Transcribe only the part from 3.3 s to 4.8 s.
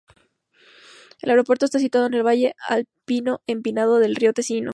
empinado del río Tesino.